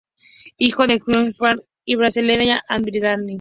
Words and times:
Hijo 0.57 0.87
de 0.87 0.99
Giuseppe 0.99 1.35
Garibaldi 1.39 1.63
y 1.85 1.93
la 1.93 1.99
brasileña 1.99 2.63
Anita 2.67 2.91
Garibaldi. 2.97 3.29